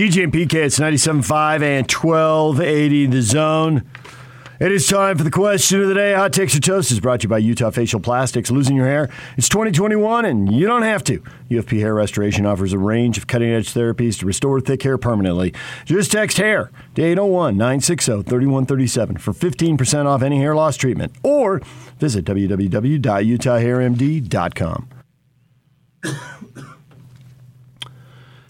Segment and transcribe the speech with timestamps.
[0.00, 3.84] DJ and PK, it's 97.5 and 1280 the zone.
[4.58, 6.14] It is time for the question of the day.
[6.14, 8.50] Hot Takes or Toast is brought to you by Utah Facial Plastics.
[8.50, 9.10] Losing your hair?
[9.36, 11.22] It's 2021 and you don't have to.
[11.50, 15.52] UFP Hair Restoration offers a range of cutting edge therapies to restore thick hair permanently.
[15.84, 21.60] Just text hair to 801 960 3137 for 15% off any hair loss treatment or
[21.98, 24.88] visit www.utahhairmd.com.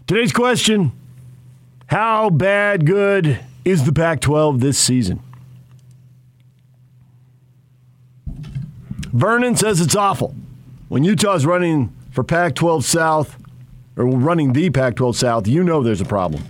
[0.07, 0.93] Today's question
[1.91, 5.21] How bad good is the Pac 12 this season?
[9.13, 10.37] Vernon says it's awful.
[10.89, 13.37] When Utah's running for Pac 12 South,
[13.97, 16.45] or running the Pac 12 South, you know there's a problem.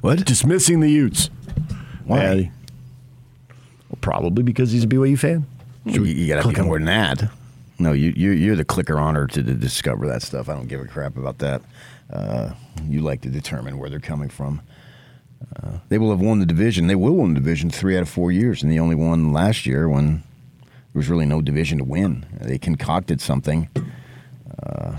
[0.00, 0.24] What?
[0.24, 1.28] Dismissing the Utes.
[2.06, 2.50] Why?
[3.90, 5.44] Well, probably because he's a BYU fan.
[5.84, 7.30] You, you got to be more than that.
[7.80, 10.50] No, you, you, you're the clicker honor to, to discover that stuff.
[10.50, 11.62] I don't give a crap about that.
[12.12, 12.52] Uh,
[12.84, 14.60] you like to determine where they're coming from.
[15.56, 16.88] Uh, they will have won the division.
[16.88, 19.64] They will win the division three out of four years, and they only won last
[19.64, 20.22] year when
[20.60, 22.26] there was really no division to win.
[22.38, 23.70] They concocted something
[24.62, 24.96] uh,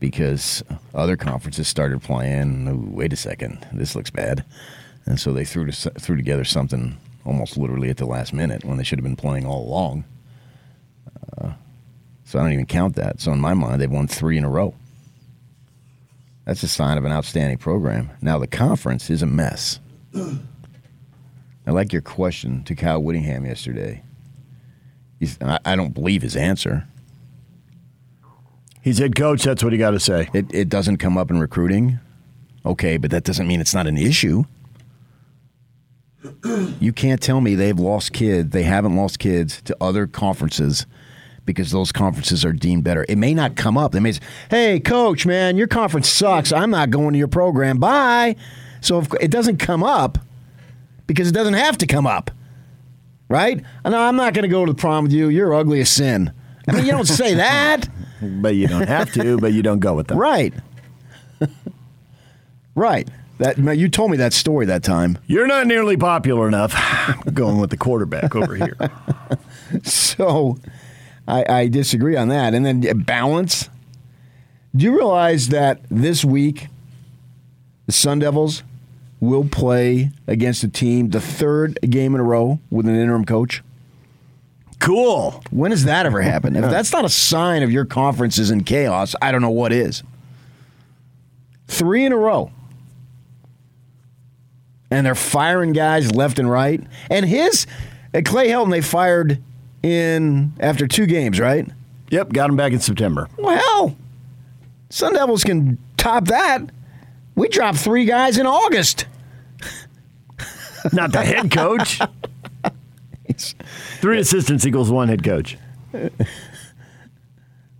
[0.00, 2.66] because other conferences started playing.
[2.66, 4.42] "Ooh, wait a second, this looks bad,
[5.04, 8.78] and so they threw to, threw together something almost literally at the last minute when
[8.78, 10.04] they should have been playing all along.
[12.24, 13.20] So I don't even count that.
[13.20, 14.74] So in my mind, they've won three in a row.
[16.44, 18.10] That's a sign of an outstanding program.
[18.20, 19.80] Now the conference is a mess.
[21.66, 24.02] I like your question to Kyle Whittingham yesterday.
[25.18, 26.86] He's, I, I don't believe his answer.
[28.82, 30.28] He's head coach, that's what he got to say.
[30.34, 32.00] It, it doesn't come up in recruiting.
[32.66, 34.44] Okay, but that doesn't mean it's not an issue.
[36.80, 40.86] You can't tell me they've lost kids, they haven't lost kids to other conferences
[41.44, 43.04] because those conferences are deemed better.
[43.08, 43.92] It may not come up.
[43.92, 46.52] They may say, hey, coach, man, your conference sucks.
[46.52, 47.78] I'm not going to your program.
[47.78, 48.36] Bye.
[48.80, 50.18] So if it doesn't come up
[51.06, 52.30] because it doesn't have to come up,
[53.28, 53.62] right?
[53.84, 55.28] No, I'm not going to go to the prom with you.
[55.28, 56.32] You're ugly as sin.
[56.68, 57.88] I mean, you don't say that.
[58.20, 60.18] But you don't have to, but you don't go with them.
[60.18, 60.54] Right.
[62.74, 63.08] right.
[63.38, 65.18] That you told me that story that time.
[65.26, 66.72] You're not nearly popular enough.
[66.76, 68.76] I'm going with the quarterback over here.
[69.82, 70.58] So
[71.26, 72.54] I, I disagree on that.
[72.54, 73.68] And then balance.
[74.74, 76.68] Do you realize that this week
[77.86, 78.62] the Sun Devils
[79.20, 83.62] will play against a team the third game in a row with an interim coach?
[84.80, 85.42] Cool.
[85.50, 86.56] When has that ever happened?
[86.56, 89.72] If that's not a sign of your conference is in chaos, I don't know what
[89.72, 90.02] is.
[91.68, 92.50] Three in a row.
[94.90, 96.82] And they're firing guys left and right.
[97.10, 97.66] And his
[98.12, 99.42] at Clay Helton they fired
[99.84, 101.68] in after two games, right?
[102.10, 103.28] Yep, got him back in September.
[103.36, 103.96] Well,
[104.90, 106.62] Sun Devils can top that.
[107.34, 109.06] We dropped three guys in August.
[110.92, 112.00] Not the head coach.
[114.00, 115.56] Three assistants equals one head coach.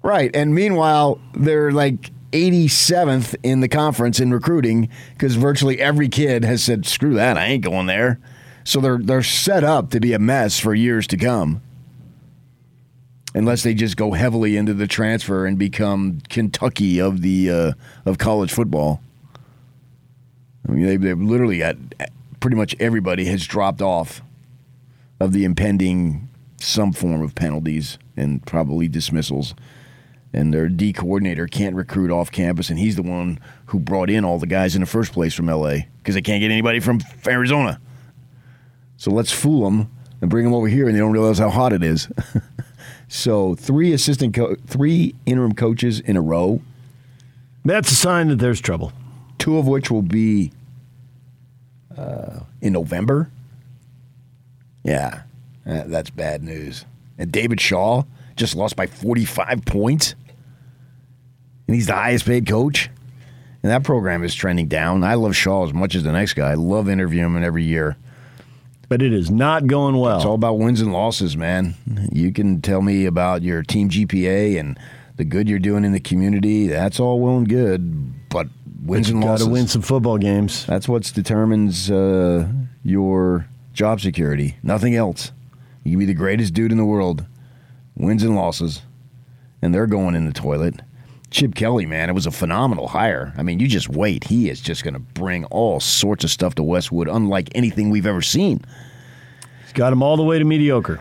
[0.03, 0.35] Right.
[0.35, 6.63] And meanwhile, they're like 87th in the conference in recruiting because virtually every kid has
[6.63, 8.19] said, screw that, I ain't going there.
[8.65, 11.63] So they're, they're set up to be a mess for years to come.
[13.34, 17.72] Unless they just go heavily into the transfer and become Kentucky of the uh,
[18.05, 19.00] of college football.
[20.69, 21.77] I mean, they, they've literally got
[22.41, 24.23] pretty much everybody has dropped off
[25.21, 26.28] of the impending
[26.59, 29.55] some form of penalties and probably dismissals.
[30.33, 34.25] And their D coordinator can't recruit off campus, and he's the one who brought in
[34.25, 37.00] all the guys in the first place from LA because they can't get anybody from
[37.27, 37.81] Arizona.
[38.97, 39.91] So let's fool them
[40.21, 42.09] and bring them over here, and they don't realize how hot it is.
[43.09, 46.61] so three assistant, co- three interim coaches in a row,
[47.65, 48.93] That's a sign that there's trouble.
[49.39, 50.53] two of which will be
[51.97, 53.31] uh, in November.
[54.83, 55.23] Yeah,
[55.67, 56.85] uh, that's bad news.
[57.19, 58.03] And David Shaw
[58.37, 60.15] just lost by 45 points.
[61.67, 62.91] And he's the highest paid coach.
[63.63, 65.03] And that program is trending down.
[65.05, 66.50] I love Shaw as much as the next guy.
[66.50, 67.97] I love interviewing him every year.
[68.89, 70.17] But it is not going well.
[70.17, 71.75] It's all about wins and losses, man.
[72.13, 74.79] You can tell me about your team GPA and
[75.17, 76.67] the good you're doing in the community.
[76.67, 78.49] That's all well and good, but
[78.85, 79.45] wins and losses.
[79.45, 80.67] Got to win some football games.
[80.67, 82.49] That's what determines uh,
[82.83, 84.57] your job security.
[84.63, 85.33] Nothing else.
[85.83, 87.27] You can be the greatest dude in the world,
[87.95, 88.83] wins and losses,
[89.63, 90.81] and they're going in the toilet.
[91.35, 93.35] Chip Kelly, man, it was a phenomenal hire.
[93.37, 94.23] I mean, you just wait.
[94.23, 98.07] He is just going to bring all sorts of stuff to Westwood, unlike anything we've
[98.07, 98.65] ever seen.
[99.65, 101.01] He's got him all the way to mediocre.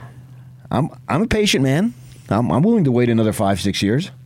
[0.71, 1.93] I'm I'm a patient man.
[2.29, 4.09] I'm, I'm willing to wait another five six years.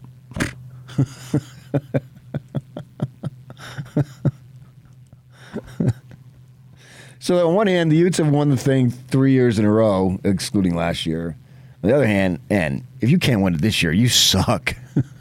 [7.20, 10.18] So on one hand, the Utes have won the thing three years in a row,
[10.24, 11.36] excluding last year.
[11.84, 14.74] On the other hand, and if you can't win it this year, you suck.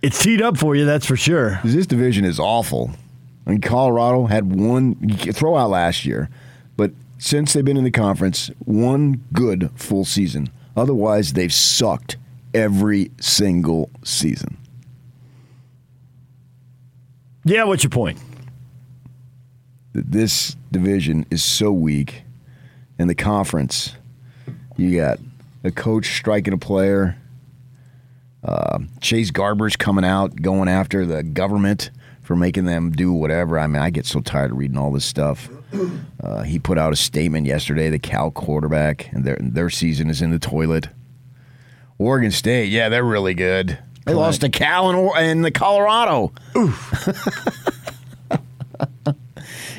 [0.00, 1.60] It's teed up for you, that's for sure.
[1.64, 2.92] this division is awful.
[3.46, 6.28] I mean, Colorado had one you can throw out last year,
[6.76, 10.50] but since they've been in the conference, one good full season.
[10.76, 12.16] Otherwise, they've sucked
[12.54, 14.56] every single season.
[17.44, 18.18] Yeah, what's your point?
[19.92, 22.22] This division is so weak,
[22.98, 23.96] and the conference,
[24.76, 25.18] you got
[25.64, 27.16] a coach striking a player.
[28.42, 31.90] Uh, Chase Garbers coming out, going after the government
[32.22, 33.58] for making them do whatever.
[33.58, 35.48] I mean, I get so tired of reading all this stuff.
[36.20, 40.20] Uh, he put out a statement yesterday, the Cal quarterback, and their their season is
[40.20, 40.88] in the toilet.
[41.98, 43.78] Oregon State, yeah, they're really good.
[44.04, 46.32] They lost to Cal and, the Colorado.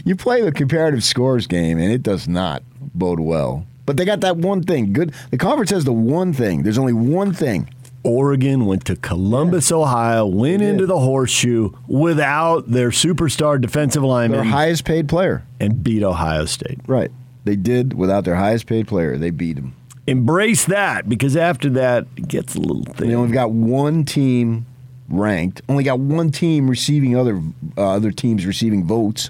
[0.06, 2.64] you play the comparative scores game, and it does not
[2.94, 3.66] bode well.
[3.86, 4.94] But they got that one thing.
[4.94, 5.14] Good.
[5.32, 6.62] The conference has the one thing.
[6.62, 7.70] There's only one thing.
[8.04, 14.40] Oregon went to Columbus, Ohio, went into the horseshoe without their superstar defensive lineman.
[14.42, 15.44] Their highest paid player.
[15.60, 16.80] and beat Ohio State.
[16.88, 17.12] Right.
[17.44, 19.18] They did without their highest paid player.
[19.18, 19.76] They beat him.
[20.08, 23.14] Embrace that because after that, it gets a little They thin.
[23.14, 24.66] only got one team
[25.10, 25.62] ranked.
[25.68, 27.42] Only got one team receiving other
[27.78, 29.30] uh, other teams receiving votes.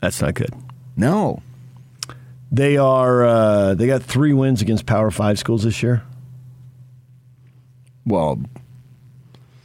[0.00, 0.50] That's not good.
[0.96, 1.42] No.
[2.50, 3.24] They are.
[3.24, 6.02] Uh, they got three wins against Power Five schools this year.
[8.06, 8.40] Well,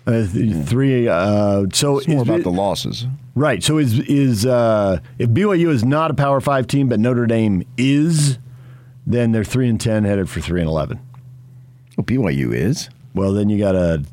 [0.06, 1.07] Uh, th- Three.
[1.07, 3.06] Uh, so it's more is about the losses.
[3.36, 3.62] right.
[3.63, 7.63] So is is uh, if BYU is not a Power Five team, but Notre Dame
[7.78, 8.38] is,
[9.06, 11.00] then they're three and ten, headed for three and eleven.
[11.98, 12.89] Well, BYU is.
[13.13, 14.04] Well, then you got to.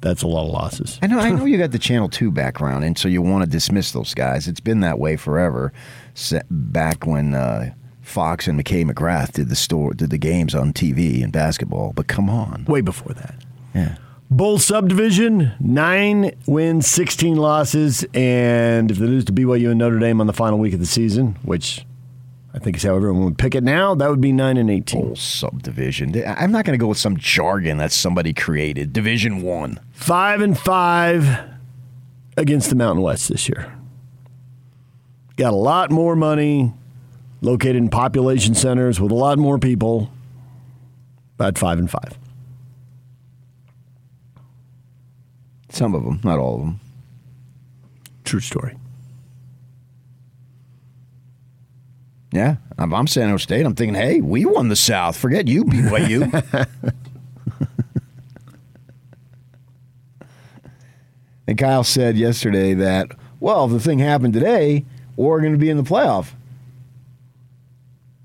[0.00, 0.98] That's a lot of losses.
[1.00, 1.18] I know.
[1.18, 4.12] I know you got the Channel Two background, and so you want to dismiss those
[4.12, 4.46] guys.
[4.46, 5.72] It's been that way forever.
[6.50, 7.72] Back when uh,
[8.04, 11.92] Fox and McKay McGrath did the store, did the games on TV and basketball.
[11.94, 13.34] But come on, Way before that.
[13.74, 13.96] yeah.
[14.30, 20.20] Bowl subdivision, nine wins, 16 losses, and if they lose to BYU and Notre Dame
[20.20, 21.84] on the final week of the season, which
[22.54, 25.00] I think is how everyone would pick it now, that would be 9 and 18.
[25.02, 26.14] Whole subdivision.
[26.26, 28.92] I'm not going to go with some jargon that somebody created.
[28.92, 29.78] Division One.
[29.92, 31.38] 5 and 5
[32.36, 33.76] against the Mountain West this year.
[35.36, 36.72] Got a lot more money
[37.44, 40.10] located in population centers with a lot more people.
[41.34, 42.18] About 5 and 5.
[45.68, 46.80] Some of them, not all of them.
[48.24, 48.76] True story.
[52.32, 53.66] Yeah, I'm, I'm San Jose State.
[53.66, 55.16] I'm thinking, hey, we won the South.
[55.16, 56.66] Forget you, BYU.
[61.46, 64.84] and Kyle said yesterday that, well, if the thing happened today,
[65.16, 66.32] Oregon would be in the playoff.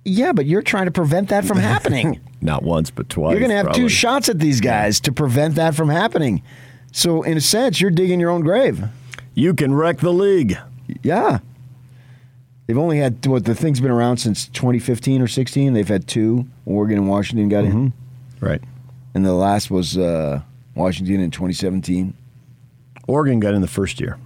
[0.09, 2.19] Yeah, but you're trying to prevent that from happening.
[2.41, 3.31] Not once, but twice.
[3.31, 3.81] you're going to have probably.
[3.83, 6.41] two shots at these guys to prevent that from happening.
[6.91, 8.83] So, in a sense, you're digging your own grave.
[9.35, 10.57] You can wreck the league.
[11.03, 11.39] Yeah.
[12.65, 15.73] They've only had what the thing's been around since 2015 or 16.
[15.73, 16.47] They've had two.
[16.65, 17.93] Oregon and Washington got in,
[18.39, 18.61] Right.
[19.15, 20.41] and the last was uh,
[20.75, 22.13] Washington in 2017.
[23.07, 24.17] Oregon got in the first year,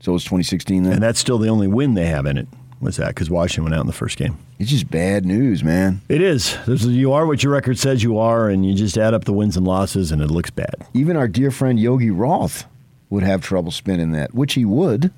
[0.00, 0.92] So it was 2016 then.
[0.94, 2.48] and that's still the only win they have in it.
[2.80, 4.38] Was that because Washington went out in the first game?
[4.58, 6.00] it's just bad news, man.
[6.08, 6.56] It is.
[6.66, 9.56] You are what your record says you are, and you just add up the wins
[9.56, 10.86] and losses, and it looks bad.
[10.94, 12.66] Even our dear friend Yogi Roth
[13.10, 15.12] would have trouble spinning that, which he would.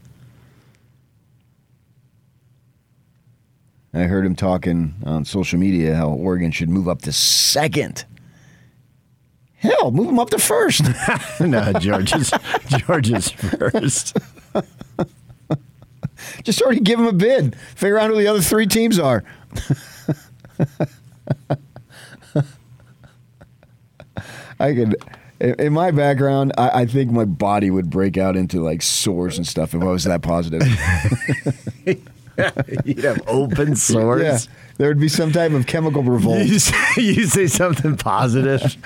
[3.93, 8.05] I heard him talking on social media how Oregon should move up to second.
[9.57, 10.83] Hell, move them up to first.
[11.41, 12.33] no, George is
[12.69, 14.17] George is first.
[16.45, 17.57] Just already give them a bid.
[17.77, 19.25] Figure out who the other three teams are.
[24.59, 24.97] I could,
[25.41, 29.47] in my background, I, I think my body would break out into like sores and
[29.47, 30.63] stuff if I was that positive.
[32.85, 34.23] You'd have open sores.
[34.23, 34.39] yeah,
[34.79, 36.47] there would be some type of chemical revolt.
[36.47, 38.77] You say, you say something positive,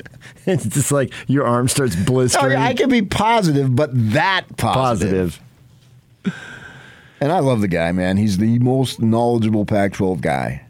[0.46, 2.52] it's just like your arm starts Oh, blistering.
[2.52, 5.40] yeah, I can be positive, but that positive.
[6.24, 6.44] positive.
[7.24, 8.18] And I love the guy, man.
[8.18, 10.66] He's the most knowledgeable Pac-12 guy.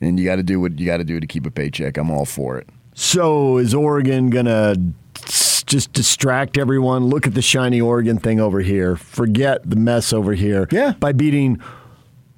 [0.00, 1.98] And you got to do what you got to do to keep a paycheck.
[1.98, 2.66] I'm all for it.
[2.94, 4.76] So is Oregon gonna
[5.66, 7.04] just distract everyone?
[7.08, 8.96] Look at the shiny Oregon thing over here.
[8.96, 10.66] Forget the mess over here.
[10.70, 10.94] Yeah.
[10.98, 11.60] By beating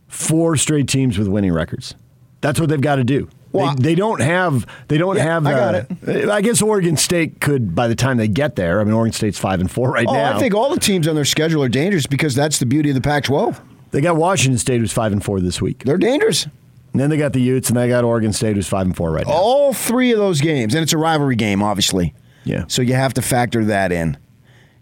[0.09, 1.95] four straight teams with winning records.
[2.41, 3.29] That's what they've got to do.
[3.53, 4.67] Well, they, they don't have.
[4.89, 5.47] They don't Yeah, have.
[5.47, 5.75] I got
[6.09, 8.81] uh, I guess Oregon State could by the time they get there.
[8.81, 10.37] I mean, Oregon State's five and four right Oh, now.
[10.37, 12.95] I think all the teams on their schedule are dangerous because that's the beauty of
[12.95, 13.61] the Pac-12.
[13.91, 15.85] They got Washington State, who's five and four this week.
[15.85, 16.45] They're dangerous.
[16.93, 19.11] And then they got the Utes, and they got Oregon State, who's five and four
[19.13, 19.33] right now.
[19.33, 22.15] All three of those games, and it's a rivalry game, obviously.
[22.45, 22.65] Yeah.
[22.69, 24.17] So you have to factor that in.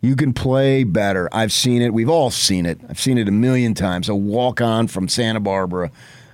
[0.00, 1.28] You can play better.
[1.30, 1.92] I've seen it.
[1.92, 2.80] We've all seen it.
[2.88, 4.08] I've seen it a million times.
[4.08, 5.90] A walk on from Santa Barbara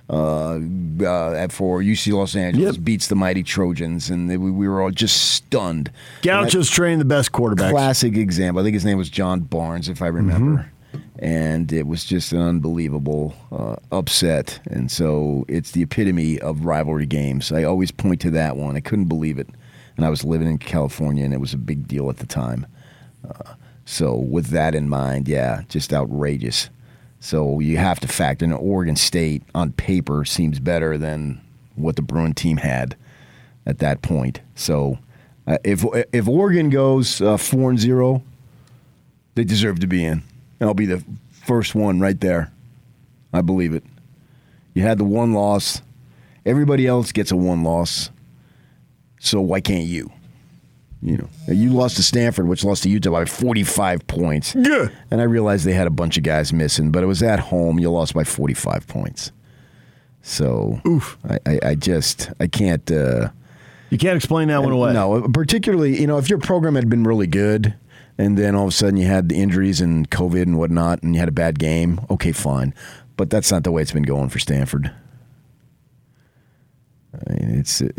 [0.09, 0.59] uh,
[1.01, 2.83] uh, at for UC Los Angeles Yep.
[2.85, 5.91] beats the mighty Trojans, and they, we, we were all just stunned.
[6.21, 7.71] Gaucho's trained the best quarterbacks.
[7.71, 8.61] Classic example.
[8.61, 10.71] I think his name was John Barnes, if I remember.
[11.19, 14.59] And it was just an unbelievable uh, upset.
[14.69, 17.51] And so it's the epitome of rivalry games.
[17.51, 18.75] I always point to that one.
[18.75, 19.49] I couldn't believe it.
[19.97, 22.67] And I was living in California, and it was a big deal at the time.
[23.27, 26.69] Uh, so, with that in mind, yeah, just outrageous.
[27.19, 31.41] So, you have to factor in Oregon State on paper seems better than
[31.75, 32.95] what the Bruin team had
[33.65, 34.41] at that point.
[34.55, 34.99] So,
[35.47, 38.21] uh, if if Oregon goes uh, four and zero,
[39.35, 40.23] they deserve to be in.
[40.59, 42.51] And I'll be the first one right there.
[43.33, 43.83] I believe it.
[44.73, 45.81] You had the one loss.
[46.45, 48.09] Everybody else gets a one loss.
[49.19, 50.11] So why can't you?
[51.01, 54.55] You know, you lost to Stanford, which lost to Utah by 45 points.
[54.55, 54.87] Yeah.
[55.11, 57.77] And I realized they had a bunch of guys missing, but it was at home.
[57.79, 59.31] You lost by 45 points.
[60.23, 61.17] So, Oof.
[61.29, 62.89] I, I, I just, I can't.
[62.91, 63.29] Uh,
[63.91, 64.91] You can't explain that one away.
[64.93, 67.75] no, particularly, you know, if your program had been really good
[68.17, 71.13] and then all of a sudden you had the injuries and COVID and whatnot and
[71.13, 72.73] you had a bad game, okay, fine.
[73.17, 74.91] But that's not the way it's been going for Stanford.
[77.13, 77.81] I mean, it's.
[77.81, 77.89] Uh,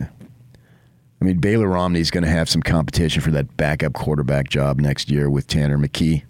[1.21, 5.11] I mean, Baylor Romney's going to have some competition for that backup quarterback job next
[5.11, 6.23] year with Tanner McKee.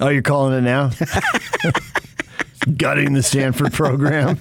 [0.00, 0.90] Oh, you're calling it now?
[2.76, 4.40] Gutting the Stanford program.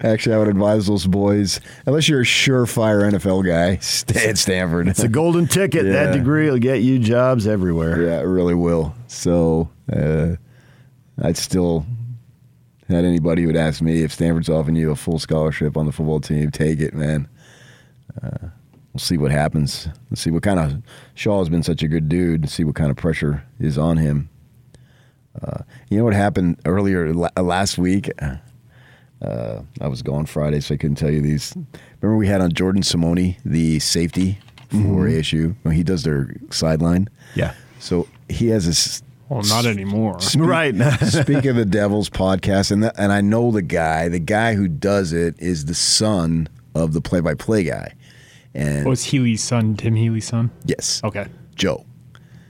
[0.00, 4.86] Actually, I would advise those boys, unless you're a surefire NFL guy, stay at Stanford.
[4.88, 5.86] It's a golden ticket.
[5.86, 5.92] Yeah.
[5.92, 8.02] That degree will get you jobs everywhere.
[8.02, 8.94] Yeah, it really will.
[9.08, 10.36] So uh,
[11.20, 11.84] I'd still
[12.96, 16.20] had anybody would ask me if Stanford's offering you a full scholarship on the football
[16.20, 17.28] team, take it, man.
[18.22, 18.48] Uh,
[18.92, 19.88] we'll see what happens.
[20.10, 20.82] Let's see what kind of
[21.14, 22.48] Shaw has been such a good dude.
[22.48, 24.30] See what kind of pressure is on him.
[25.42, 28.10] Uh, you know what happened earlier la- last week?
[29.20, 31.54] Uh, I was gone Friday, so I couldn't tell you these.
[32.00, 34.38] Remember we had on Jordan Simone, the safety
[34.70, 35.54] for ASU.
[35.62, 37.08] When he does their sideline.
[37.34, 37.54] Yeah.
[37.80, 39.02] So he has this.
[39.28, 40.18] Well, not anymore.
[40.36, 40.74] Right.
[41.04, 44.08] Speak of the Devil's podcast, and that, and I know the guy.
[44.08, 47.94] The guy who does it is the son of the play-by-play guy,
[48.54, 50.50] and Was Healey's son Tim Healey's son?
[50.64, 51.26] yes, Okay.
[51.56, 51.84] Joe.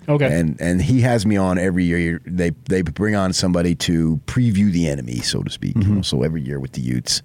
[0.09, 0.39] Okay.
[0.41, 2.21] And and he has me on every year.
[2.25, 5.75] They they bring on somebody to preview the enemy, so to speak.
[5.77, 5.89] Mm-hmm.
[5.91, 7.21] You know, so every year with the Utes,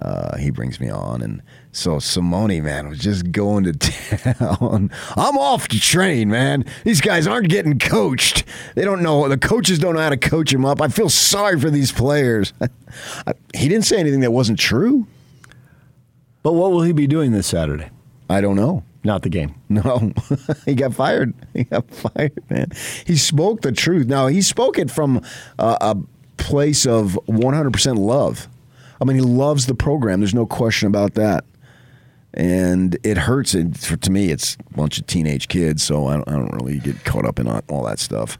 [0.00, 4.90] uh, he brings me on, and so Simone, man, was just going to town.
[5.16, 6.64] I'm off the train, man.
[6.84, 8.44] These guys aren't getting coached.
[8.74, 9.28] They don't know.
[9.28, 10.80] The coaches don't know how to coach them up.
[10.82, 12.52] I feel sorry for these players.
[13.54, 15.06] he didn't say anything that wasn't true.
[16.42, 17.90] but what will he be doing this Saturday?
[18.28, 18.84] I don't know.
[19.04, 19.54] Not the game.
[19.68, 20.12] No,
[20.64, 21.34] he got fired.
[21.52, 22.70] He got fired, man.
[23.04, 24.06] He spoke the truth.
[24.06, 25.22] Now he spoke it from
[25.58, 25.96] uh, a
[26.36, 28.48] place of 100% love.
[29.00, 30.20] I mean, he loves the program.
[30.20, 31.44] There's no question about that.
[32.34, 33.54] And it hurts.
[33.54, 36.52] It, for, to me, it's a bunch of teenage kids, so I don't, I don't
[36.54, 38.38] really get caught up in all, that stuff.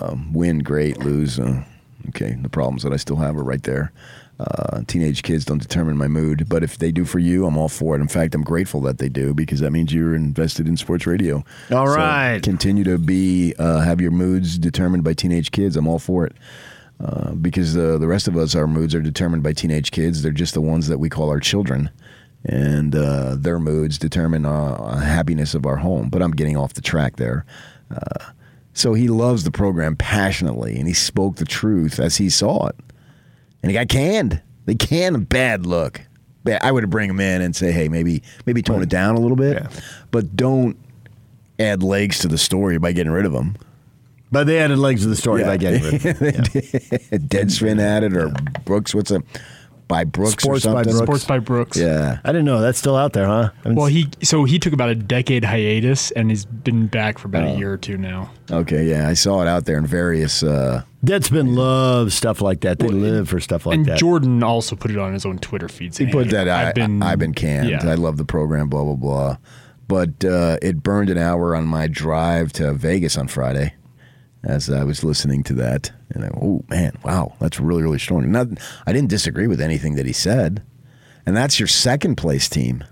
[0.00, 0.98] Um, win, great.
[0.98, 1.64] Lose, uh,
[2.08, 2.36] okay.
[2.40, 3.92] The problems that I still have are right there.
[4.38, 7.70] Uh, teenage kids don't determine my mood, but if they do for you, I'm all
[7.70, 8.00] for it.
[8.02, 11.42] In fact, I'm grateful that they do because that means you're invested in sports radio.
[11.70, 12.42] All So right.
[12.42, 15.74] continue to be uh, have your moods determined by teenage kids.
[15.74, 16.36] I'm all for it.
[16.98, 20.22] Uh, because uh, the rest of us, our moods are determined by teenage kids.
[20.22, 21.90] They're just the ones that we call our children,
[22.44, 26.08] and uh, their moods determine uh, happiness of our home.
[26.08, 27.44] But I'm getting off the track there.
[27.90, 28.30] Uh,
[28.72, 32.76] so he loves the program passionately, and he spoke the truth as he saw it.
[33.62, 34.40] And he got canned.
[34.64, 36.00] They canned a bad look.
[36.62, 39.36] I would bring him in and say, hey, maybe maybe tone it down a little
[39.36, 39.68] bit, Yeah.
[40.12, 40.76] but don't
[41.58, 43.56] add legs to the story by getting rid of him.
[44.32, 46.14] But they added legs to the story by getting rid of him.
[46.32, 47.18] Yeah.
[47.18, 48.30] Deadspin had it, or
[48.64, 48.94] Brooks.
[48.94, 49.22] What's a
[49.88, 50.92] by Brooks Sports or by something?
[50.94, 51.04] Brooks.
[51.06, 51.76] Sports by Brooks.
[51.76, 52.18] Yeah.
[52.24, 53.50] I didn't know that's still out there, huh?
[53.64, 57.44] Well, he so he took about a decade hiatus and he's been back for about
[57.44, 57.54] Oh.
[57.54, 58.30] a year or two now.
[58.50, 58.84] Okay.
[58.86, 60.42] Yeah, I saw it out there in various.
[60.42, 62.80] Uh, Deadspin loves stuff like that.
[62.80, 63.98] They live for stuff like and that.
[64.00, 65.96] Jordan also put it on his own Twitter feed.
[65.96, 66.48] he put that.
[66.48, 67.68] I, I've been I've been canned.
[67.70, 67.88] Yeah.
[67.88, 68.68] I love the program.
[68.68, 69.36] Blah blah blah.
[69.86, 73.74] But uh, it burned an hour on my drive to Vegas on Friday,
[74.46, 78.30] as I was listening to that, and I, oh man, wow, that's really really strong.
[78.30, 78.46] Not,
[78.86, 80.62] I didn't disagree with anything that he said,
[81.26, 82.82] and that's your second place team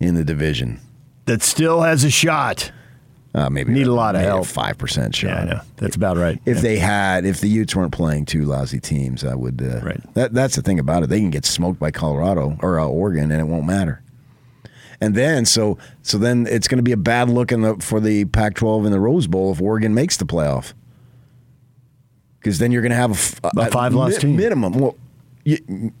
[0.00, 0.80] in the division.
[1.26, 2.72] that still has a shot.
[3.34, 4.46] Uh, maybe Need a lot of help.
[4.46, 5.28] Five percent, shot.
[5.30, 5.60] Yeah, I know.
[5.76, 6.40] That's about right.
[6.46, 6.62] If Yeah.
[6.62, 9.60] they had, if the Utes weren't playing two lousy teams, I would.
[9.62, 10.14] Uh, Right.
[10.14, 11.08] That that's the thing about it.
[11.10, 14.02] They can get smoked by Colorado or uh, Oregon, and it won't matter.
[15.00, 18.00] And then, so so then it's going to be a bad look in the for
[18.00, 20.72] the Pac-12 in the Rose Bowl if Oregon makes the playoff.
[22.40, 24.36] Because then you're going to have a five-loss team.
[24.36, 24.72] minimum.
[24.74, 24.96] Well,
[25.46, 25.92] y-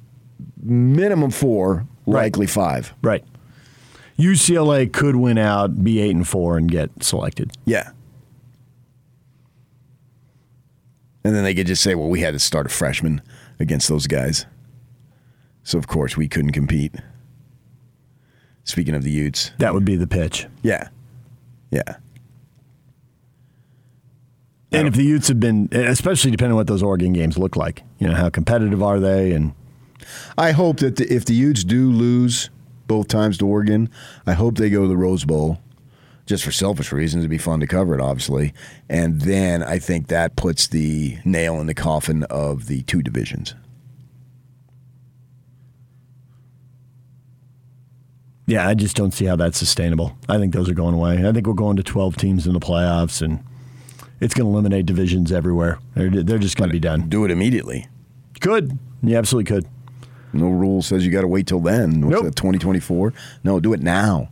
[0.62, 2.92] minimum four, likely five.
[3.02, 3.24] right.
[4.18, 7.52] UCLA could win out, be eight and four, and get selected.
[7.64, 7.90] Yeah.
[11.22, 13.20] And then they could just say, well, we had to start a freshman
[13.60, 14.46] against those guys.
[15.62, 16.94] So, of course, we couldn't compete.
[18.68, 19.50] Speaking of the Utes.
[19.58, 20.46] That would be the pitch.
[20.62, 20.88] Yeah.
[21.70, 21.96] Yeah.
[24.70, 27.82] And if the Utes have been, especially depending on what those Oregon games look like,
[27.98, 29.32] you know, how competitive are they?
[29.32, 29.54] And
[30.36, 32.50] I hope that the, if the Utes do lose
[32.86, 33.88] both times to Oregon,
[34.26, 35.58] I hope they go to the Rose Bowl.
[36.26, 38.52] Just for selfish reasons, it'd be fun to cover it, obviously.
[38.86, 43.54] And then I think that puts the nail in the coffin of the two divisions.
[48.48, 50.16] Yeah, I just don't see how that's sustainable.
[50.28, 51.24] I think those are going away.
[51.28, 53.38] I think we're going to 12 teams in the playoffs, and
[54.20, 55.78] it's going to eliminate divisions everywhere.
[55.94, 57.08] They're, they're just going to be done.
[57.08, 57.86] Do it immediately.
[58.40, 58.78] Could.
[59.02, 59.66] You absolutely could.
[60.32, 62.00] No rule says you got to wait till then.
[62.00, 62.24] What's Nope.
[62.24, 63.12] that, 2024?
[63.44, 64.28] No, do it now.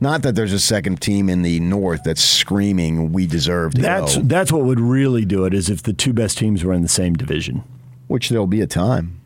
[0.00, 4.16] Not that there's a second team in the North that's screaming, we deserve to That's
[4.16, 4.22] go.
[4.24, 6.88] that's what would really do it is if the two best teams were in the
[6.88, 7.62] same division.
[8.06, 9.20] Which there'll be a time.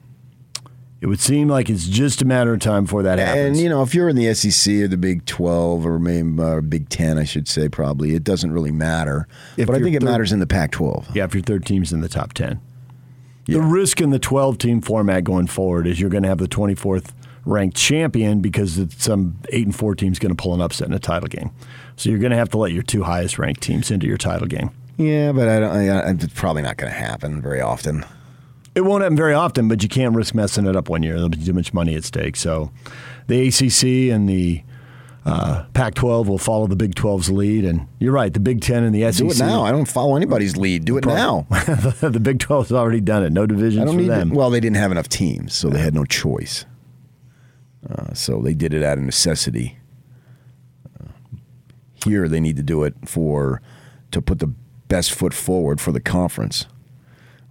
[1.00, 3.57] It would seem like it's just a matter of time before that happens.
[3.57, 6.61] And, you know, if you're in the SEC or the Big 12 or maybe uh,
[6.61, 9.26] Big 10, I should say, probably, it doesn't really matter.
[9.57, 11.16] If but I think it third- matters in the Pac 12.
[11.16, 12.61] yeah, if your third team's in the top 10.
[13.47, 16.47] The risk in the 12 team format going forward is you're going to have the
[16.47, 17.12] 24th
[17.45, 20.95] ranked champion because it's some 8 and 4 team's going to pull an upset in
[20.95, 21.50] a title game.
[21.97, 24.47] So you're going to have to let your two highest ranked teams into your title
[24.47, 24.71] game.
[24.99, 28.05] Yeah, but I don't, I, I, it's probably not going to happen very often.
[28.74, 31.14] It won't happen very often, but you can't risk messing it up one year.
[31.14, 32.37] There'll be too much money at stake.
[32.37, 32.70] So
[33.26, 34.62] the ACC and the
[35.26, 37.64] uh, Pac 12 will follow the Big 12's lead.
[37.64, 39.26] And you're right, the Big 10 and the SEC.
[39.26, 39.64] Do it now.
[39.64, 40.85] I don't follow anybody's lead.
[40.85, 41.46] Do it now.
[41.50, 43.33] the Big 12 has already done it.
[43.33, 44.09] No divisions I don't for need.
[44.09, 44.30] them.
[44.30, 46.64] To, well, they didn't have enough teams, so they had no choice.
[47.88, 49.78] Uh, so they did it out of necessity.
[51.00, 51.09] Uh,
[52.04, 53.61] here, they need to do it for
[54.12, 54.52] to put the
[54.88, 56.66] best foot forward for the conference,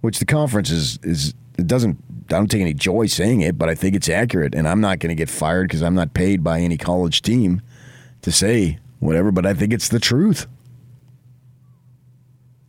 [0.00, 1.98] which the conference is is it doesn't.
[2.30, 5.00] I don't take any joy saying it, but I think it's accurate, and I'm not
[5.00, 7.60] going to get fired because I'm not paid by any college team
[8.22, 9.32] to say whatever.
[9.32, 10.46] But I think it's the truth.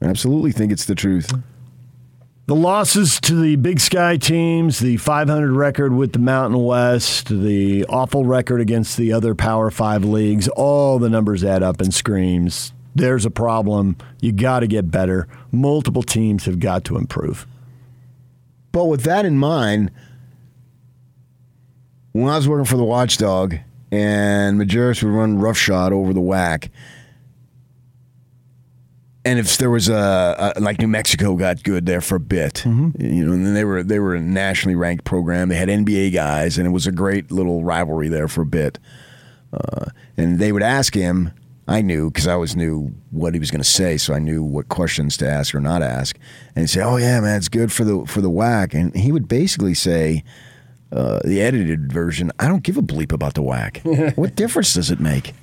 [0.02, 1.32] I absolutely think it's the truth.
[2.48, 7.86] The losses to the Big Sky teams, the 500 record with the Mountain West, the
[7.86, 12.74] awful record against the other Power Five leagues, all the numbers add up and screams.
[12.94, 13.98] There's a problem.
[14.20, 15.28] You got to get better.
[15.52, 17.48] Multiple teams have got to improve.
[18.72, 19.92] But with that in mind,
[22.12, 23.56] when I was working for the Watchdog
[23.92, 26.70] and Majerus would run roughshod over the WAC,
[29.24, 32.66] and if there was a, a like New Mexico got good there for a bit,
[32.66, 35.50] you know, and then they were they were a nationally ranked program.
[35.50, 38.80] They had NBA guys, and it was a great little rivalry there for a bit.
[39.54, 39.86] Uh,
[40.18, 41.32] and they would ask him.
[41.72, 44.44] I knew because I always knew what he was going to say, so I knew
[44.44, 46.18] what questions to ask or not ask.
[46.56, 49.12] And he'd say, "Oh yeah, man, it's good for the for the WAC." And he
[49.12, 50.24] would basically say,
[50.92, 54.16] uh, the edited version, "I don't give a bleep about the WAC.
[54.18, 55.34] what difference does it make?"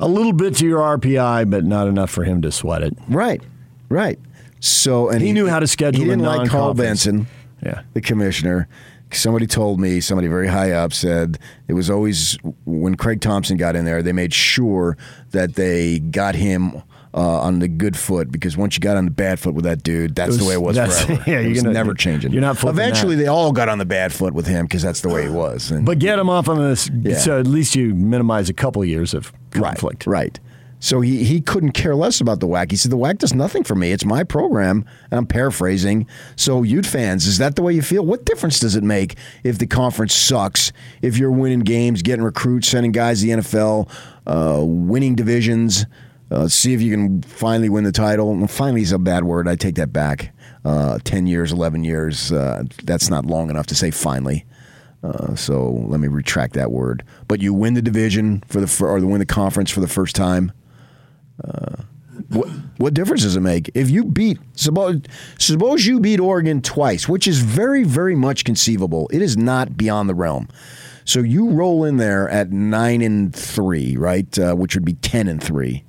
[0.00, 2.96] A little bit to your RPI, but not enough for him to sweat it.
[3.08, 3.40] Right,
[3.88, 4.18] right.
[4.60, 6.74] So and He knew how to schedule He didn't like Karl.
[6.74, 7.26] Benson,
[7.64, 7.82] Yeah.
[7.92, 8.66] the commissioner.
[9.14, 13.76] Somebody told me, somebody very high up said it was always when Craig Thompson got
[13.76, 14.96] in there, they made sure
[15.30, 16.82] that they got him
[17.16, 19.82] uh, on the good foot because once you got on the bad foot with that
[19.84, 21.22] dude, that's was- the way it was forever.
[21.30, 22.32] yeah, it you're was gonna- never changing.
[22.32, 23.22] you're not Eventually, that.
[23.22, 25.70] they all got on the bad foot with him because that's the way he was.
[25.70, 27.16] And But get him off on this, Yeah.
[27.18, 30.06] so at least you minimize a couple years of conflict.
[30.08, 30.18] Right.
[30.24, 30.40] right.
[30.84, 32.70] So he, he couldn't care less about the WAC.
[32.70, 33.92] He said, The WAC does nothing for me.
[33.92, 34.84] It's my program.
[35.10, 36.06] And I'm paraphrasing.
[36.36, 38.04] So, Ute fans, is that the way you feel?
[38.04, 40.72] What difference does it make if the conference sucks?
[41.00, 43.88] If you're winning games, getting recruits, sending guys to the NFL,
[44.26, 45.86] uh, winning divisions,
[46.30, 48.30] uh, see if you can finally win the title.
[48.32, 49.48] And finally is a bad word.
[49.48, 50.34] I take that back.
[50.66, 52.30] Uh, 10 years, 11 years.
[52.30, 54.44] Uh, that's not long enough to say finally.
[55.02, 57.04] Uh, so let me retract that word.
[57.26, 60.52] But you win the division for the or win the conference for the first time.
[61.42, 61.82] Uh,
[62.28, 65.00] what what difference does it make if you beat suppose
[65.38, 69.08] suppose you beat Oregon twice, which is very very much conceivable.
[69.12, 70.48] It is not beyond the realm.
[71.04, 74.38] So you roll in there at nine and three, right?
[74.38, 75.84] Uh, which would be ten and three.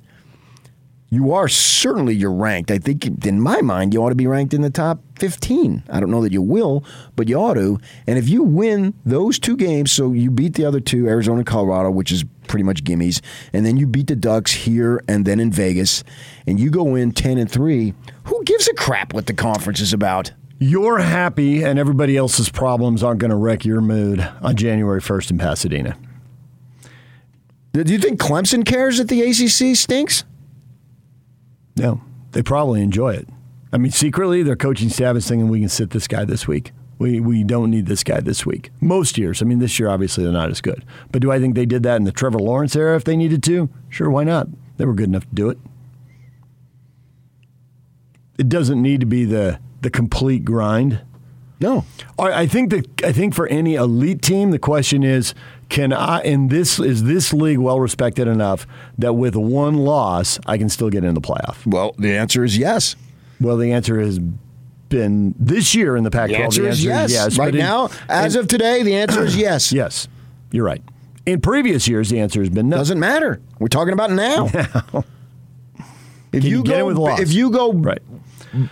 [1.08, 2.70] you are certainly you're ranked.
[2.70, 5.84] I think in my mind you ought to be ranked in the top 15.
[5.88, 7.78] I don't know that you will, but you ought to.
[8.06, 11.46] And if you win those two games, so you beat the other two, Arizona and
[11.46, 13.20] Colorado, which is pretty much gimmies,
[13.52, 16.04] and then you beat the Ducks here and then in Vegas,
[16.46, 19.92] and you go in 10 and 3, who gives a crap what the conference is
[19.92, 20.32] about?
[20.58, 25.32] You're happy, and everybody else's problems aren't going to wreck your mood on January 1st
[25.32, 25.98] in Pasadena.
[27.72, 30.24] Do you think Clemson cares that the ACC stinks?
[31.76, 32.00] No,
[32.32, 33.28] they probably enjoy it.
[33.70, 36.72] I mean, secretly, their coaching staff is thinking we can sit this guy this week.
[36.98, 38.70] We, we don't need this guy this week.
[38.80, 39.42] Most years.
[39.42, 40.84] I mean, this year, obviously, they're not as good.
[41.12, 43.42] But do I think they did that in the Trevor Lawrence era if they needed
[43.44, 43.68] to?
[43.90, 44.48] Sure, why not?
[44.78, 45.58] They were good enough to do it.
[48.38, 51.00] It doesn't need to be the, the complete grind.
[51.60, 51.84] No.
[52.18, 55.34] I I think that I think for any elite team, the question is,
[55.68, 58.66] can I in this is this league well respected enough
[58.98, 61.66] that with one loss I can still get in the playoff?
[61.66, 62.94] Well, the answer is yes.
[63.40, 64.20] Well, the answer has
[64.88, 66.36] been this year in the Pac-12.
[66.36, 67.38] The answer, is, yes.
[67.38, 69.72] Right in- now, as in- of today, the answer is yes.
[69.72, 70.08] yes,
[70.50, 70.82] you're right.
[71.24, 72.76] In previous years, the answer has been no.
[72.76, 73.40] Doesn't matter.
[73.58, 74.46] We're talking about now.
[76.32, 77.20] if you get go, in with a loss?
[77.20, 78.00] if you go, right.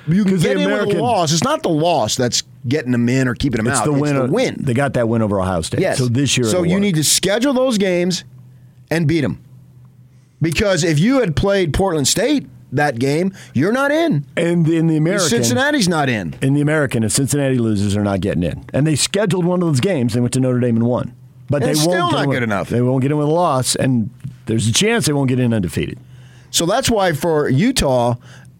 [0.07, 1.33] you can 'Cause the get in with a loss.
[1.33, 3.85] It's not the loss that's getting them in or keeping them It's out.
[3.87, 4.17] the win.
[4.17, 4.57] It's the win.
[4.61, 5.81] They got that win over Ohio State.
[5.81, 5.99] yes.
[5.99, 6.81] So this year, so you work.
[6.83, 8.25] need to schedule those games
[8.91, 9.43] and beat them.
[10.41, 14.25] Because if you had played Portland State that game, you're not in.
[14.37, 16.35] and in the American Cincinnati's not in.
[16.43, 18.65] in the American, if Cincinnati loses, they're not getting in.
[18.73, 20.15] And they scheduled one of those games.
[20.15, 21.15] They went to Notre Dame and won.
[21.51, 22.69] But And they won't still get not with- good enough.
[22.69, 24.11] They won't get in with a loss, and
[24.47, 25.99] there's a chance they won't get in undefeated.
[26.51, 28.15] So that's why for Utah,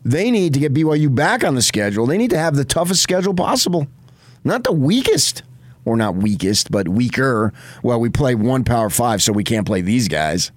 [0.05, 2.07] they need to get BYU back on the schedule.
[2.07, 3.87] They need to have the toughest schedule possible,
[4.45, 5.43] not the weakest,
[5.87, 7.53] or not weakest, but weaker.
[7.83, 10.51] Well, we play one Power Five, so we can't play these guys.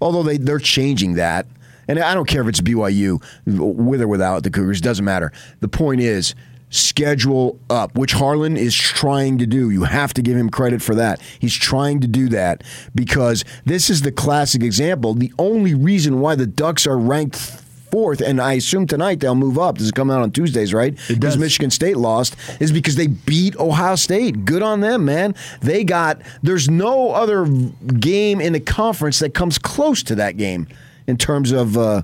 [0.00, 1.46] Although they they're changing that,
[1.88, 4.80] and I don't care if it's BYU with or without the Cougars.
[4.80, 5.32] Doesn't matter.
[5.60, 6.34] The point is.
[6.68, 9.70] Schedule up, which Harlan is trying to do.
[9.70, 11.22] You have to give him credit for that.
[11.38, 15.14] He's trying to do that because this is the classic example.
[15.14, 19.60] The only reason why the Ducks are ranked fourth, and I assume tonight they'll move
[19.60, 19.78] up.
[19.78, 20.98] Does it come out on Tuesdays, right?
[21.06, 21.38] Because.
[21.38, 24.44] Michigan State lost, is because they beat Ohio State.
[24.44, 25.36] Good on them, man.
[25.60, 26.20] They got.
[26.42, 30.66] There's no other game in the conference that comes close to that game
[31.06, 31.76] in terms of.
[31.76, 32.02] Uh,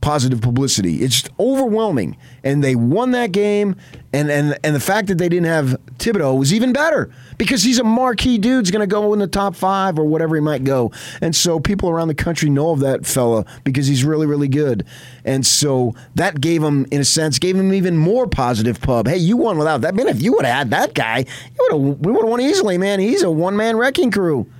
[0.00, 1.02] positive publicity.
[1.02, 3.76] It's overwhelming, and they won that game.
[4.12, 7.78] And and and the fact that they didn't have Thibodeaux was even better because he's
[7.78, 10.90] a marquee dude's going to go in the top five or whatever he might go.
[11.20, 14.84] And so people around the country know of that fella because he's really really good.
[15.24, 19.06] And so that gave him, in a sense, gave him even more positive pub.
[19.06, 19.94] Hey, you won without that.
[19.94, 21.24] Man, if you would have had that guy,
[21.70, 22.98] we would have won easily, man.
[22.98, 24.50] He's a one man wrecking crew.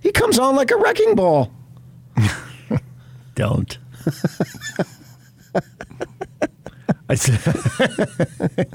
[0.00, 1.50] He comes on like a wrecking ball.
[3.34, 3.78] Don't.
[7.08, 7.38] I said,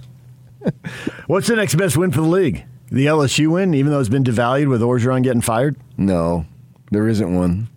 [1.27, 2.65] What's the next best win for the league?
[2.91, 5.77] The LSU win, even though it's been devalued with Orgeron getting fired?
[5.97, 6.45] No,
[6.91, 7.69] there isn't one.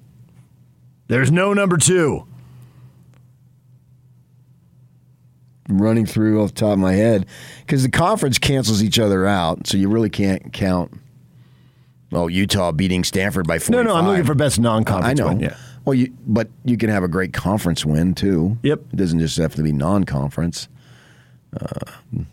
[1.08, 2.26] There's no number two.
[5.68, 7.24] running through off the top of my head
[7.60, 10.92] because the conference cancels each other out, so you really can't count.
[12.12, 15.28] Oh, Utah beating Stanford by No, no, I'm looking for best non-conference I know.
[15.28, 15.40] win.
[15.40, 15.56] Yeah.
[15.84, 18.58] Well, you but you can have a great conference win too.
[18.62, 18.80] Yep.
[18.92, 20.68] It doesn't just have to be non-conference.
[21.58, 21.90] Uh,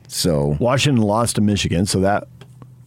[0.07, 2.27] so Washington lost to Michigan, so that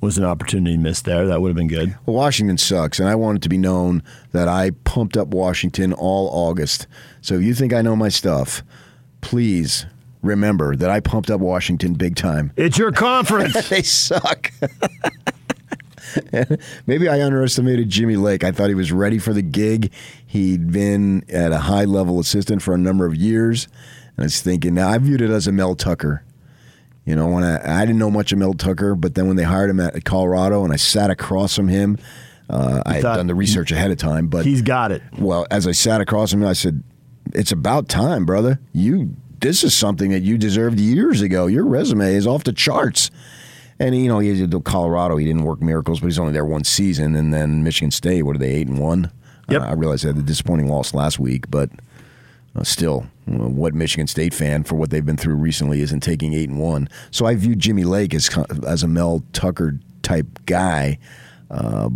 [0.00, 1.26] was an opportunity missed there.
[1.26, 1.96] That would have been good.
[2.06, 5.92] Well, Washington sucks, and I want it to be known that I pumped up Washington
[5.92, 6.86] all August.
[7.20, 8.62] So if you think I know my stuff,
[9.20, 9.86] please
[10.22, 12.52] remember that I pumped up Washington big time.
[12.56, 13.68] It's your conference.
[13.68, 14.52] they suck.
[16.86, 18.44] Maybe I underestimated Jimmy Lake.
[18.44, 19.92] I thought he was ready for the gig.
[20.26, 23.66] He'd been at a high level assistant for a number of years.
[24.16, 26.24] And I was thinking, now I viewed it as a Mel Tucker.
[27.04, 29.42] You know, when I, I didn't know much of Mel Tucker, but then when they
[29.42, 31.98] hired him at Colorado and I sat across from him,
[32.48, 34.28] uh, I had done the research ahead of time.
[34.28, 35.02] But He's got it.
[35.18, 36.82] well, as I sat across from him, I said,
[37.32, 38.60] "It's about time, brother.
[38.72, 41.46] You this is something that you deserved years ago.
[41.46, 43.10] Your resume is off the charts."
[43.78, 45.16] And you know, he did Colorado.
[45.16, 47.16] He didn't work miracles, but he's only there one season.
[47.16, 49.10] And then Michigan State, what are they eight and one?
[49.48, 49.62] Yep.
[49.62, 51.70] Uh, I realized they had a disappointing loss last week, but
[52.54, 56.00] uh, still, you know, what Michigan State fan for what they've been through recently isn't
[56.00, 56.88] taking eight and one.
[57.10, 58.30] So I view Jimmy Lake as
[58.66, 60.98] as a Mel Tucker type guy,
[61.50, 61.88] uh,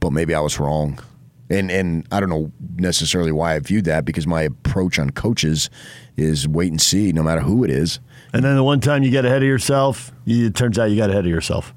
[0.00, 1.00] but maybe I was wrong.
[1.50, 5.70] And and I don't know necessarily why I viewed that because my approach on coaches
[6.16, 8.00] is wait and see, no matter who it is.
[8.32, 10.96] And then the one time you get ahead of yourself, you, it turns out you
[10.96, 11.72] got ahead of yourself.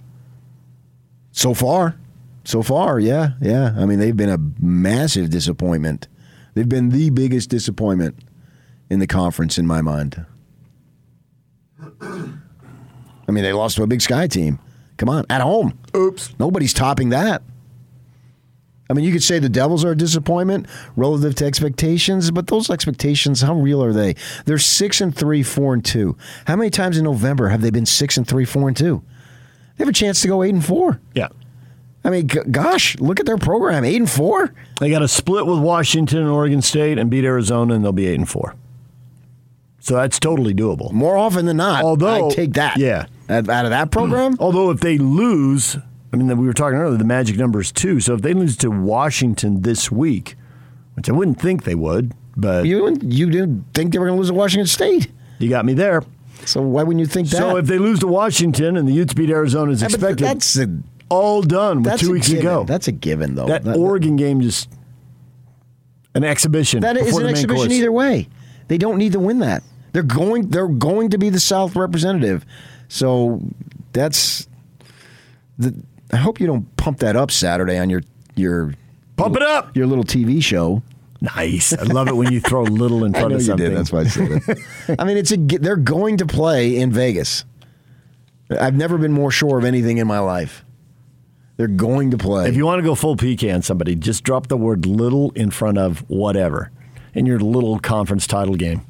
[1.32, 1.96] So far,
[2.44, 3.74] so far, yeah, yeah.
[3.78, 6.10] I mean, they've been a massive disappointment.
[6.54, 8.16] They've been the biggest disappointment.
[8.92, 10.26] in the conference in my mind.
[12.02, 14.60] I mean, they lost to a Big Sky team.
[14.98, 15.80] Come on, at home.
[15.96, 16.38] Oops.
[16.38, 17.42] Nobody's topping that.
[18.92, 22.70] I mean, you could say the Devils are a disappointment relative to expectations, but those
[22.70, 24.16] expectations, how real are they?
[24.46, 26.18] They're six and three, four and two.
[26.46, 29.02] How many times in November have they been six and three, four and two?
[29.78, 31.00] They have a chance to go eight and four.
[31.16, 31.30] Yeah.
[32.04, 34.54] I mean, g- gosh, look at their program, eight and four.
[34.82, 38.08] They got a split with Washington and Oregon State and beat Arizona, and they'll be
[38.08, 38.56] eight and four.
[39.80, 40.92] So that's totally doable.
[40.92, 42.78] More often than not, Although- I take that.
[42.78, 43.06] yeah.
[43.30, 44.36] out, out of that program.
[44.40, 45.78] Although if they lose,
[46.14, 48.00] I mean, we were talking earlier, the magic number is two.
[48.00, 50.36] So if they lose to Washington this week,
[50.96, 54.08] which I wouldn't think they would, but you, You didn't, you didn't think they were
[54.08, 56.04] going to lose to Washington State, You got me there.
[56.46, 57.38] so why wouldn't you think that?
[57.38, 60.58] So if they lose to Washington and the Utes beat Arizona as Yeah, expected, that's
[60.58, 60.68] a
[61.10, 62.46] all done with two weeks given.
[62.46, 62.64] ago.
[62.66, 63.48] That's a given, though.
[63.48, 64.70] that Oregon game just
[66.16, 66.82] an exhibition.
[66.82, 67.72] That is an exhibition course.
[67.72, 68.28] either way.
[68.68, 69.64] They don't need to win that.
[69.94, 70.50] They're going.
[70.50, 72.46] They're going to be the South representative.
[72.88, 73.42] So
[73.94, 74.48] that's
[75.58, 75.76] the.
[76.12, 78.02] I hope you don't pump that up Saturday on your
[78.36, 78.74] your
[79.18, 79.76] Pump it up.
[79.76, 80.82] your little TV show.
[81.22, 81.74] Nice.
[81.74, 83.70] I love it when you throw little in I front know of you something.
[83.70, 83.78] did.
[83.78, 84.60] That's why I said it.
[85.00, 85.38] I mean, it's a.
[85.38, 87.46] They're going to play in Vegas.
[88.60, 90.66] I've never been more sure of anything in my life.
[91.58, 92.50] They're going to play.
[92.50, 95.78] If you want to go full pecan, somebody just drop the word little in front
[95.78, 96.72] of whatever
[97.14, 98.82] in your little conference title game.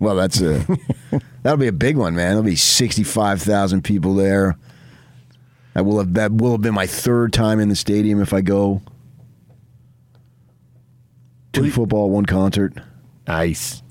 [0.00, 0.66] Well, that's a
[1.42, 2.30] that'll be a big one, man.
[2.30, 4.56] There'll be sixty five thousand people there.
[5.74, 8.40] That will have that will have been my third time in the stadium if I
[8.40, 8.82] go.
[11.52, 12.72] Two football, one concert.
[13.28, 13.82] Nice.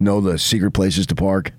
[0.00, 1.52] Know the secret places to park.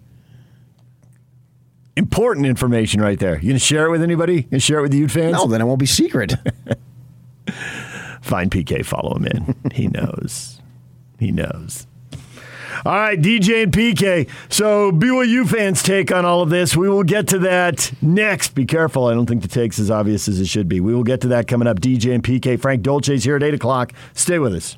[1.98, 3.40] Important information right there.
[3.40, 4.36] You gonna share it with anybody?
[4.36, 5.34] You gonna share it with the Ute fans?
[5.34, 6.34] No, then it won't be secret.
[8.22, 9.56] Find PK, follow him in.
[9.72, 10.60] he knows.
[11.20, 11.88] He knows.
[12.84, 14.28] All right, DJ and PK.
[14.50, 16.76] So BYU fans take on all of this.
[16.76, 18.56] We will get to that next.
[18.56, 19.06] Be careful.
[19.06, 20.80] I don't think the take's as obvious as it should be.
[20.80, 21.80] We will get to that coming up.
[21.80, 22.60] DJ and PK.
[22.60, 23.94] Frank Dolce's here at 8 o'clock.
[24.14, 24.78] Stay with us.